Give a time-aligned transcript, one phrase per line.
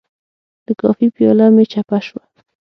[0.65, 2.23] د کافي پیاله مې چپه شوه.